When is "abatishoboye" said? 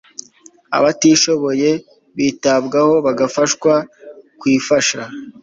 0.77-1.69